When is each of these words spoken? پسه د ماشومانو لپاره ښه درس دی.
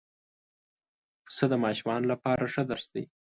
پسه 1.25 1.45
د 1.51 1.53
ماشومانو 1.63 2.05
لپاره 2.13 2.43
ښه 2.53 2.63
درس 2.71 2.85
دی. 2.93 3.03